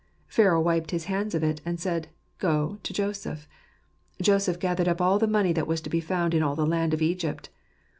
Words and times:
Pharaoh 0.27 0.61
wiped 0.63 0.89
his 0.89 1.05
hands 1.05 1.35
of 1.35 1.43
it, 1.43 1.61
and 1.63 1.79
said, 1.79 2.07
Go 2.39 2.79
to 2.81 2.91
Joseph. 2.91 3.47
Joseph 4.19 4.57
gathered 4.57 4.87
up 4.87 4.99
all 4.99 5.19
the 5.19 5.27
money 5.27 5.53
that 5.53 5.67
was 5.67 5.81
found 5.81 6.33
in 6.33 6.41
all 6.41 6.55
the 6.55 6.65
land 6.65 6.95
of 6.95 7.03
Egypt. 7.03 7.49